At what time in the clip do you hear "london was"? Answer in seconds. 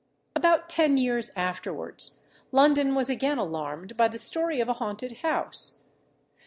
2.51-3.07